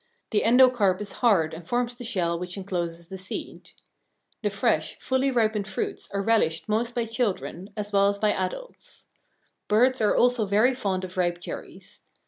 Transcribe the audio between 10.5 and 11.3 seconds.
fond of